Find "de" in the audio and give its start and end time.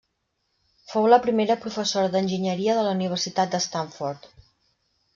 2.81-2.89, 3.57-3.63